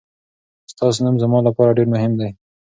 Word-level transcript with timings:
ستاسو 0.71 0.99
نوم 1.05 1.15
زما 1.23 1.39
لپاره 1.47 1.75
ډېر 1.77 1.87
مهم 1.93 2.11
دی. 2.19 2.29